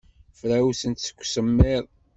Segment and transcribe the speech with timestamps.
[0.39, 1.85] Frawsent seg usemmiḍ.